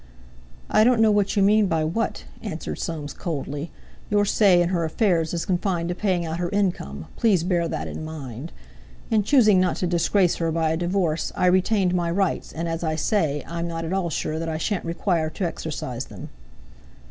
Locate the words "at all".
13.85-14.09